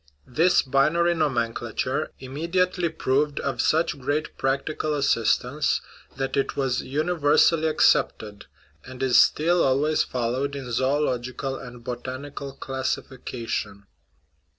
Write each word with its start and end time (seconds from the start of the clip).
This 0.25 0.63
binary 0.63 1.13
nomenclature 1.13 2.09
imme 2.19 2.51
diately 2.51 2.89
proved 2.97 3.39
of 3.41 3.61
such 3.61 3.99
great 3.99 4.35
practical 4.35 4.95
assistance 4.95 5.79
that 6.17 6.35
it 6.35 6.55
was 6.55 6.81
universally 6.81 7.67
accepted, 7.67 8.47
and 8.83 9.03
is 9.03 9.21
still 9.21 9.63
always 9.63 10.01
followed 10.01 10.55
in 10.55 10.71
zoological 10.71 11.55
and 11.55 11.83
botanical 11.83 12.53
classification. 12.53 13.85